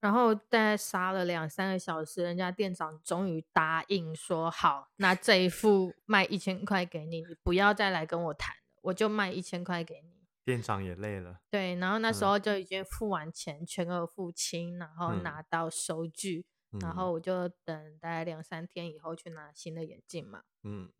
[0.00, 10.18] 然后大概杀了两三个小时，人家店长终于答应说好，那这一副卖一千块给你，你不要再来跟我谈了，我就卖一千块给你。
[10.44, 11.40] 店长也累了。
[11.50, 16.46] 对，然后那时候就已经付完钱，全额付清，然后拿到收据，
[16.80, 20.42] 然后我就等大概两三天以后去拿新的眼镜嘛。
[20.62, 20.92] 嗯，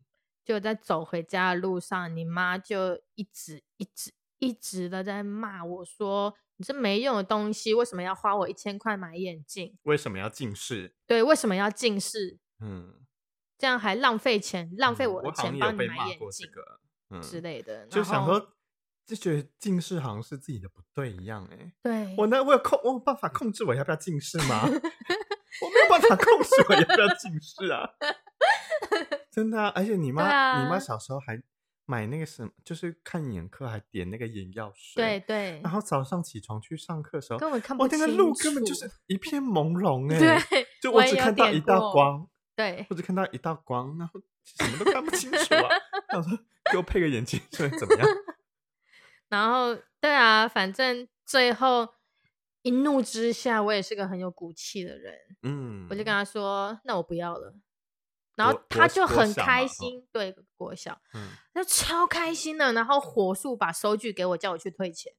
[0.43, 6.35] 就在走回家的路上，你妈就一直一直一直的在骂我说。
[6.59, 9.77] 你这没用的东西，为什么要花我一千块买眼镜？
[9.83, 10.93] 为什么要近视？
[11.07, 12.37] 对，为什么要近视？
[12.59, 12.95] 嗯，
[13.57, 16.49] 这样还浪费钱，浪费我的钱帮你买眼镜
[17.11, 17.85] 嗯之类的。
[17.87, 18.55] 就想说，
[19.05, 21.47] 就觉得近视好像是自己的不对一样。
[21.49, 24.63] 哎，对我那，我有控，我有办法控制我要不要近视吗？
[24.67, 27.89] 我没有办法控制我要不要近视啊！
[29.31, 31.41] 真的，而且你妈，你妈小时候还。
[31.89, 35.61] 买那个什么，就是看眼科还点那个眼药水，对对。
[35.63, 37.99] 然后早上起床去上课的时候，根本看不清。
[37.99, 40.19] 我那个路根本就是一片朦胧哎，
[40.51, 45.67] 对，就我只看到一道光，对，我只看到一道光，然后什么都看不清楚啊。
[46.15, 46.37] 我说
[46.71, 48.07] 给我配个眼镜，会怎么样？
[49.29, 51.87] 然后对啊，反正最后
[52.61, 57.55] 一怒之下，我也是个很有骨气的人，嗯，我就跟他说，那我不要了。
[58.39, 65.11] 然后他就很开心，对国小，嗯，就超开心的，然后火速把收据给我，叫我去退钱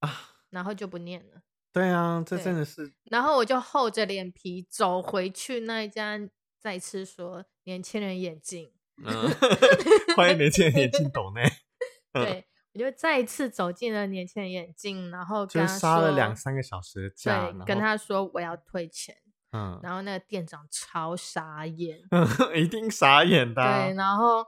[0.00, 1.42] 啊，然后就不念了。
[1.72, 2.92] 对啊，这真的是。
[3.04, 6.18] 然后我就厚着脸皮走回去那一家，
[6.58, 8.72] 再次说年轻人眼镜，
[10.16, 11.40] 欢迎年轻人眼镜懂呢。
[12.12, 19.14] 对我就再一次走进了年轻人眼镜，然后就杀了两三个小时的价，对，跟他说我要退钱。
[19.52, 22.00] 嗯，然后那个店长超傻眼，
[22.54, 23.62] 一定傻眼的。
[23.62, 24.46] 对，然后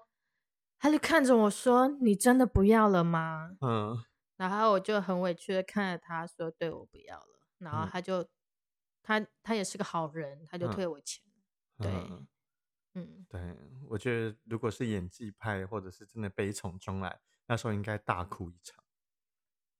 [0.78, 4.00] 他就看着我说：“你真的不要了吗？”嗯，
[4.36, 8.28] 然后我就很委屈的看着他说：“对我不要了。”然后他就
[9.02, 11.24] 他他也是个好人，他就退我钱。
[11.78, 11.90] 对，
[12.94, 13.56] 嗯，对，
[13.88, 18.84] 我觉得如果是演技派或者是真的悲从中来，那时候应该大哭一场。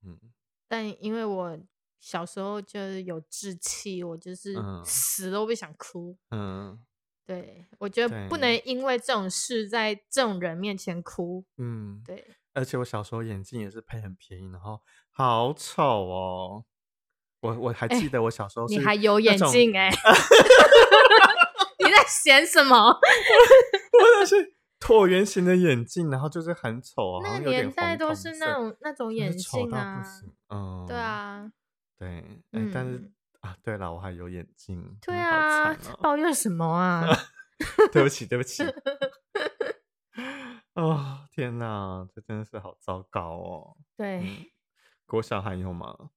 [0.05, 0.19] 嗯，
[0.67, 1.59] 但因为我。
[2.03, 4.53] 小时候就是有志气，我就是
[4.85, 6.17] 死都不想哭。
[6.33, 6.77] 嗯，
[7.25, 11.45] 对，我觉得不能因为这种事在这种人面前哭。
[11.59, 12.27] 嗯，对。
[12.55, 14.81] 而且我小时候眼镜也是配很便宜，然后
[15.13, 16.65] 好丑哦。
[17.41, 19.89] 我我还记得我小时候，你还有眼镜哎？
[21.79, 22.77] 你在嫌什么？
[22.89, 22.99] 我
[24.19, 27.21] 那 是椭圆形的眼镜，然后就是很丑啊。
[27.23, 30.03] 那个年代都是那种那种眼镜啊。
[30.51, 31.51] 嗯，对啊。
[32.03, 32.19] 对，
[32.51, 33.13] 哎，但是
[33.43, 34.99] 啊，对了，我还有眼镜。
[35.01, 37.07] 对啊，抱怨什么啊？
[37.93, 38.65] 对不起，对不起。
[40.75, 43.77] 哦，天哪，这真的是好糟糕哦。
[43.97, 44.53] 对，
[45.07, 46.11] 国小还有吗？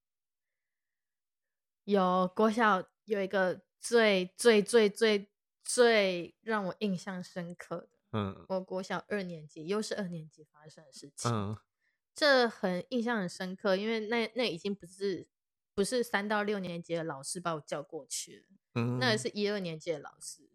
[1.84, 5.30] 有，国小有一个最最最最
[5.64, 11.32] 最让我印象深刻的，嗯，我国小二年级，又是二年级发生的事情。
[11.32, 11.56] 嗯，
[12.16, 15.28] 这很印象很深刻，因为那那已经不是。
[15.76, 20.50] 不是三到六年级的老师把我叫过去了，嗯，那也是一二年级的老师。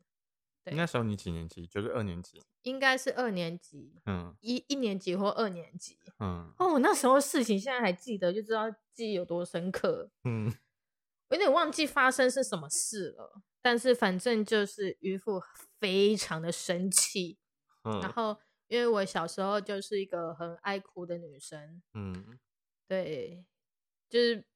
[0.65, 1.67] 对，那时候你几年级？
[1.67, 6.51] 就是二年级，应该是二年级，嗯，一一年级或二年级，嗯。
[6.59, 10.11] 哦，那时候事情现在还记得，就知道记忆有多深刻。
[10.25, 10.47] 嗯，
[11.29, 15.43] 我有点忘记发生是什么事了，但是反正就是渔夫
[15.79, 17.39] 非常的生气，
[17.85, 22.39] 嗯，然后因为我小时候就是一个很爱哭的女生，嗯，
[22.89, 23.45] 对，
[24.09, 24.47] 就是。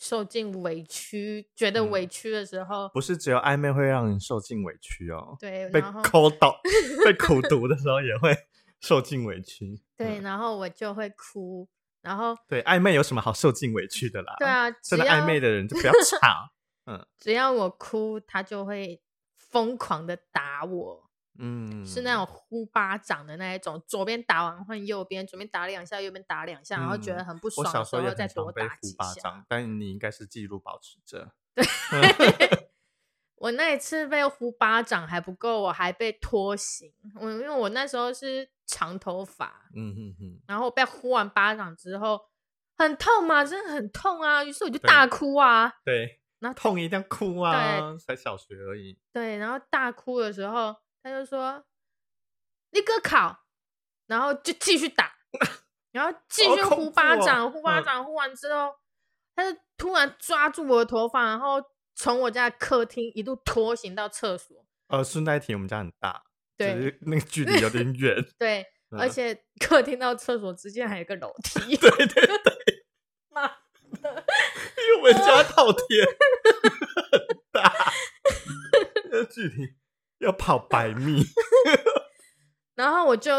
[0.00, 5.36] 受尽委屈，觉得委屈的时候，不是只有暧昧会让人受尽委屈哦。
[5.38, 6.58] 对，被抠到、
[7.04, 8.34] 被苦读的时候也会
[8.80, 9.78] 受尽委屈。
[9.98, 11.68] 对，然后我就会哭，
[12.00, 14.34] 然后对暧昧有什么好受尽委屈的啦？
[14.38, 16.50] 对啊，真的暧昧的人就不要吵。
[16.90, 19.02] 嗯，只要我哭，他就会
[19.36, 21.09] 疯狂的打我。
[21.38, 27.66] 嗯，是那种呼巴掌的那一种，左边打完换右边，左边打两下，右边打两下，然后觉得很不爽。
[27.66, 29.44] 我小时候再多打几下。
[29.48, 31.32] 但你应该是记录保持者。
[31.54, 31.64] 对，
[33.36, 36.92] 我那一次被呼巴掌还不够，我还被拖行。
[37.14, 42.20] 我因为我那时候是长头发，嗯哼哼，然后被呼完巴掌之后
[42.76, 45.72] 很痛嘛，真的很痛啊，于是我就大哭啊。
[45.84, 48.98] 对，那痛一定要哭啊，才小学而已。
[49.10, 50.76] 对，然后大哭的时候。
[51.02, 51.64] 他就说
[52.72, 53.44] ：“你哥考，
[54.06, 55.14] 然后就继续打，
[55.92, 58.74] 然后继续呼巴掌，呼巴掌，呼完之后，
[59.34, 61.62] 他就突然抓住我的头发，然后
[61.94, 64.66] 从我家客厅一路拖行到厕所。
[64.88, 66.22] 呃，顺带提，我们家很大，
[66.56, 68.16] 对，那个距离有点远。
[68.38, 71.76] 对，而且客厅到厕所之间还有个楼梯。
[71.76, 72.86] 对对对，
[73.28, 73.46] 妈
[74.02, 74.26] 的，
[74.76, 76.04] 因为我们家套天
[77.12, 77.72] 很大，
[79.10, 79.79] 那距离。
[80.20, 81.22] 要跑百米，
[82.74, 83.32] 然后我就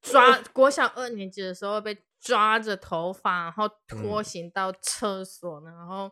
[0.00, 6.10] 抓国小二年级的时候被抓着头发，然后拖行到厕所，然后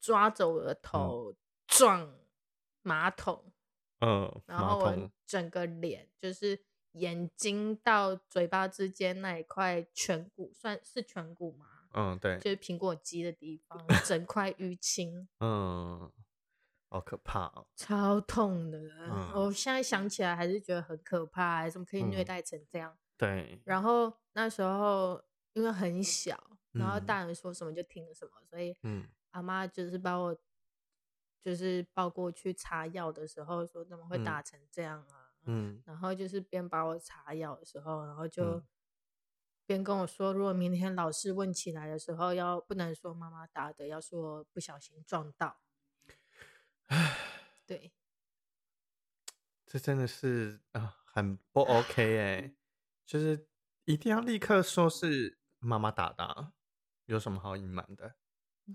[0.00, 1.34] 抓着我的头
[1.66, 2.14] 撞
[2.82, 3.52] 马桶，
[4.00, 6.60] 嗯，然后我整个脸就是
[6.92, 11.66] 眼睛到嘴巴之间那一块颧骨，算是颧骨吗？
[11.94, 16.12] 嗯，对，就是苹果肌的地方，整块淤青，嗯。
[16.90, 18.80] 好可怕哦，超痛的！
[19.34, 22.96] 我现在想起来还是觉得很可怕，怎么可以虐待成这样？
[23.16, 23.60] 对。
[23.64, 25.22] 然后那时候
[25.52, 28.74] 因为很小，然后大人说什么就听什么，所以
[29.32, 30.34] 阿妈就是把我
[31.42, 35.34] 就是抱过去擦药的时候，说怎么会打成这样啊？
[35.44, 35.82] 嗯。
[35.84, 38.62] 然后就是边把我擦药的时候，然后就
[39.66, 45.58] 边跟我说，如果明天老师问起来的时候，要不能说妈妈打的，要说不小心撞到。
[46.88, 47.16] 唉，
[47.66, 47.92] 对，
[49.66, 52.54] 这真的是啊，很不 OK 哎，
[53.06, 53.46] 就是
[53.84, 56.52] 一定要立刻说是妈妈打的，
[57.06, 58.14] 有什么好隐瞒的？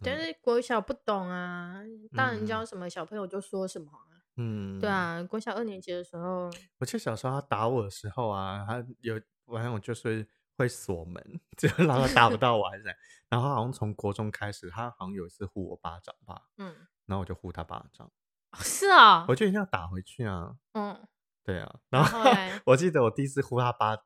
[0.04, 1.82] 但是国小不懂啊，
[2.16, 4.26] 大人教什么，小朋友就说什么啊。
[4.38, 6.50] 嗯，对啊，国小二年级的时候，
[6.80, 11.22] 我记得小时候他打我的时候啊，他有晚上我就是会锁门，
[11.58, 12.84] 就让他打不到我，还是
[13.30, 16.88] 然后好像从国中开始，他好像有一次呼我巴掌吧，嗯。
[17.06, 18.12] 然后我就呼他巴掌，
[18.60, 20.56] 是啊，我就一定要打回去啊。
[20.74, 21.08] 嗯，
[21.44, 21.76] 对啊。
[21.90, 22.22] 然后
[22.66, 23.98] 我记得我第一次呼他巴，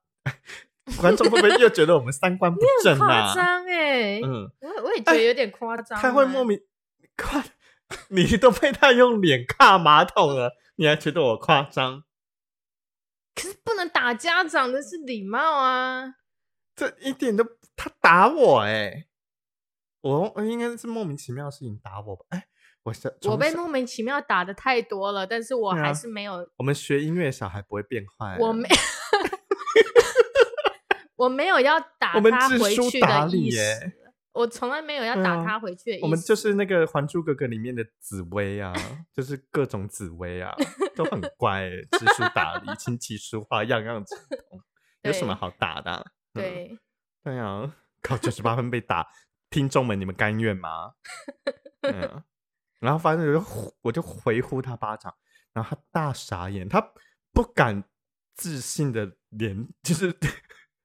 [1.00, 3.06] 观众会不会又觉得我们三观不正啊？
[3.06, 6.00] 夸张哎，嗯，我我也觉得有点夸张。
[6.00, 6.60] 他会莫名
[7.18, 7.44] 夸，
[8.10, 12.04] 你都被他用脸卡马桶了，你还觉得我夸张？
[13.36, 16.16] 可是不能打家长的是礼貌啊！
[16.76, 17.46] 这一点都，
[17.76, 19.06] 他打我哎，
[20.02, 22.26] 我应该是莫名其妙的事情打我吧？
[22.30, 22.48] 哎，
[23.24, 26.50] 我被莫名其妙打的太多了，但是我还是没有。
[26.58, 28.68] 我们学音乐小孩不会变坏，我没。
[31.18, 33.92] 我没有要打他回去的意思，
[34.34, 36.06] 我从来没有要打他回去的意思。
[36.06, 38.72] 我们就是那个《还珠格格》里面的紫薇啊，
[39.12, 40.56] 就是各种紫薇啊，
[40.96, 44.62] 都很乖，知书达理，琴棋书画样样精通，
[45.02, 46.06] 有什么好打的？
[46.36, 46.78] 对，
[47.24, 47.74] 对啊，
[48.04, 49.08] 考九十八分被打，
[49.50, 50.92] 听众们，你们甘愿吗？
[51.82, 52.24] 嗯，
[52.80, 55.14] 然后反正我就我就回呼他巴掌，
[55.54, 56.82] 然后他大傻眼，他
[57.32, 57.84] 不敢
[58.36, 60.16] 自信的脸，就是。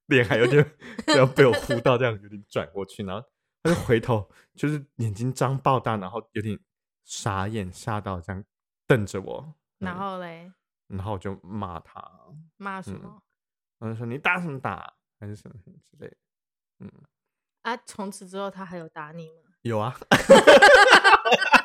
[0.07, 0.77] 脸还有点
[1.17, 3.27] 要被我呼到，这样有点转过去，然后
[3.63, 6.59] 他就回头，就是眼睛张爆大，然后有点
[7.05, 8.45] 傻眼，吓到这样
[8.87, 9.55] 瞪着我。
[9.79, 10.53] 然后嘞，
[10.89, 12.05] 然后我就骂他，
[12.59, 13.23] 骂什么？
[13.79, 16.17] 我就说你打什么打，还是什么什么之类的。
[16.81, 16.93] 嗯，
[17.63, 19.53] 啊，从此之后他还有打你吗？
[19.63, 19.97] 有啊，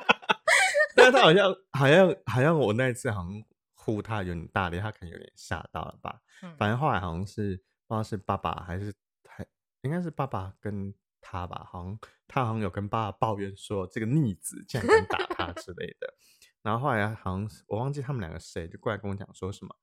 [1.12, 3.43] 但他好像好像好像我那一次好像
[3.76, 6.22] 呼他有点大力，他可能有点吓到了吧。
[6.58, 7.64] 反正后来好像是。
[7.89, 8.93] 不知道是爸爸还是
[9.26, 9.47] 还
[9.80, 11.97] 应该是爸爸跟他吧，好像
[12.28, 16.14] 他好像有跟爸爸抱怨说这个逆子竟然敢打 他之类的。
[16.62, 19.74] 然后后来好像我忘记他们两个谁就过来跟我讲说什么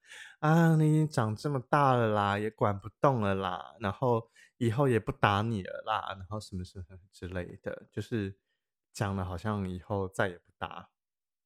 [0.40, 8.38] 啊，你已经长这么大了啦，也管不动了啦，然后以后也不打你了啦，然后什么什么之类的，就是
[8.92, 10.90] 讲了好像以后再也不打，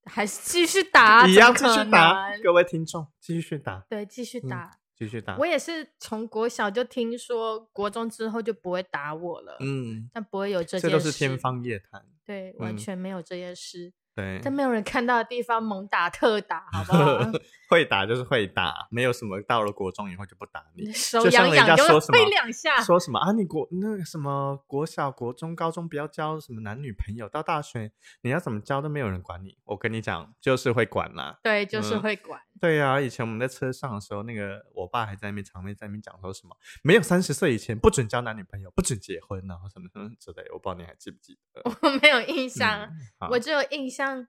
[0.08, 2.36] 还是继续打，一样继续打。
[2.42, 4.78] 各位听众继续打，对，继续打。
[4.96, 5.36] 继续打。
[5.36, 9.56] 我也是从国小就听说，国中之后就不会打我了。
[9.60, 10.88] 嗯，但不会有这件事。
[10.88, 12.04] 这都是天方夜谭。
[12.24, 13.92] 对，完全没有这件事。
[14.18, 17.18] 对，在没有人看到的地方猛打特打，好不好？
[17.70, 20.90] 会打就是会打，没有什么到了国中以后就不打你。
[20.92, 23.30] 手痒痒就挥两下，说什么啊？
[23.30, 27.92] 你国那个什么国小、国中、高中不要交什么男女朋友，到大学
[28.22, 29.56] 你要怎么交都没有人管你。
[29.66, 31.38] 我跟你讲，就是会管啦。
[31.42, 32.40] 对，就是会管。
[32.60, 40.48] 对呀，以前我们在车上的时候，那个我爸还在那边场面在那边讲说什么，没有三十岁以前不准交男女朋友，不准结婚，然后什么什么之类。
[40.52, 41.62] 我不知道你还记不记得？
[41.82, 42.90] 我没有印象，
[43.30, 44.26] 我只有印象。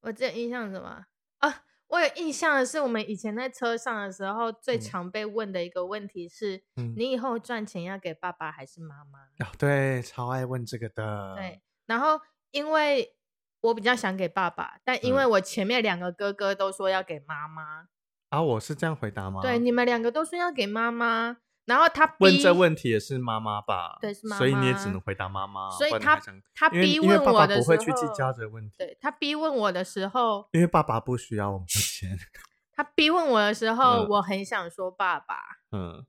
[0.00, 1.04] 我只有印象什么
[1.38, 1.62] 啊？
[1.86, 6.64] 我有印象的是，我们以前在车上的时候，最常被问的一个问题是：
[6.96, 9.20] 你以后赚钱要给爸爸还是妈妈？
[9.46, 11.34] 哦，对，超爱问这个的。
[11.36, 12.20] 对，然后
[12.50, 13.14] 因为
[13.62, 17.86] 我比较想给爸爸，但因为我前面两个哥哥都说要给妈妈。
[18.28, 19.40] 啊，我是这样回答吗？
[19.42, 21.38] 对，你们两个都说要给妈妈。
[21.64, 23.98] 然后他问这问题也是妈妈吧？
[24.00, 24.38] 对，是妈妈。
[24.38, 25.70] 所以你也只能回答妈妈。
[25.70, 26.20] 所以他
[26.54, 28.74] 他逼问我的时候，不会去计较这个问题。
[28.78, 32.18] 对他逼问我的时候，因为爸爸不需要我们的钱。
[32.74, 35.36] 他逼问我的时 候，我很想说爸爸。
[35.70, 36.04] 嗯。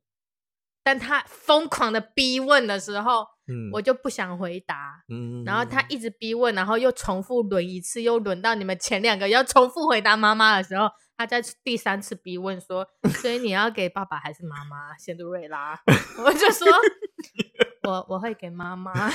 [0.84, 5.04] 但他疯狂的逼问的时候，嗯，我就不想回答。
[5.10, 5.44] 嗯。
[5.46, 10.90] 然后他一直逼问，然后又重复轮一次，又轮到你们前两个要重复回答妈妈的时候。
[11.16, 12.86] 他在第三次逼问说
[13.22, 15.80] ：“所以你要给爸爸还是妈妈？”仙杜瑞拉，
[16.26, 16.68] 我就说
[17.88, 18.92] ：“我我会给妈妈。”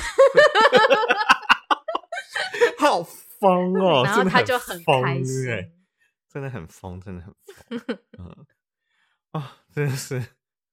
[2.79, 4.03] 好疯哦！
[4.05, 5.45] 然后他就很开心，
[6.31, 7.33] 真的很疯，真的很
[7.79, 7.97] 疯。
[8.17, 8.45] 嗯
[9.31, 10.23] 啊，真的是，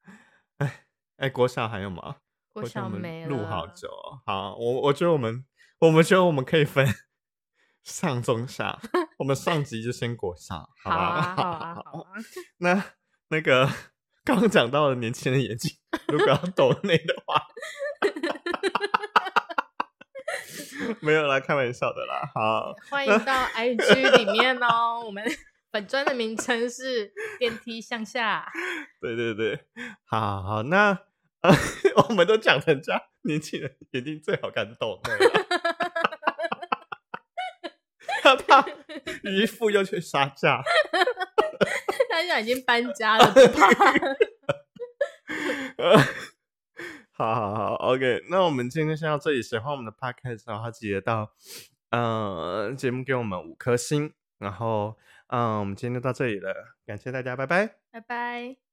[0.59, 0.86] 哎
[1.17, 2.17] 哎，国小还有吗？
[2.53, 3.89] 国小没录好久。
[4.25, 5.45] 好，我我觉得我们，
[5.81, 6.87] 我们觉得我们可以分。
[7.85, 8.81] 上中下，
[9.19, 11.23] 我们上集就先国小，好吧？
[11.37, 12.11] 好啊，好啊。
[12.59, 12.85] 那
[13.29, 13.69] 那个
[14.25, 15.71] 刚刚讲到的年轻人眼睛，
[16.09, 17.41] 如果要抖内的话，
[21.01, 22.29] 没有啦，开玩笑的啦。
[22.35, 25.05] 好，欢迎到 IG 里面哦。
[25.07, 25.25] 我们
[25.77, 28.51] 本专的名称是电梯向下。
[28.99, 29.67] 对对对，
[30.07, 30.63] 好好好。
[30.63, 30.99] 那
[32.09, 35.47] 我们都讲成这样，年轻人一定最好看抖内了。
[38.49, 38.65] 他
[39.23, 40.63] 姨父又去杀价，
[42.09, 43.35] 他现在已经搬家了。
[47.13, 49.43] 好好好，OK，那我们今天先到这里。
[49.43, 51.35] 喜欢我们的 Podcast 的话，记得到
[51.91, 54.15] 呃节目给我们五颗星。
[54.39, 54.99] 然后，
[55.29, 58.66] 嗯，我们今天就到这里了，感谢大家，拜拜，拜拜。